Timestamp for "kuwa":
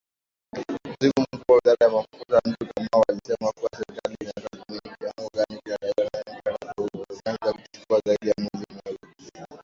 3.51-3.69